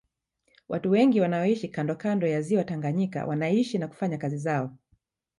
Watu 0.69 0.91
wengi 0.91 1.21
wanaoishi 1.21 1.67
kando 1.67 1.95
kando 1.95 2.27
ya 2.27 2.41
Ziwa 2.41 2.63
Tanganyika 2.63 3.25
wanaishi 3.25 3.77
na 3.77 3.87
kufanya 3.87 4.17
kazi 4.17 4.37
zao 4.37 4.77